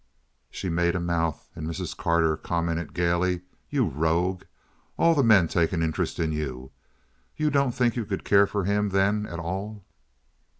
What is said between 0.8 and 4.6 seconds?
a mouth, and Mrs. Carter commented gaily: "You rogue!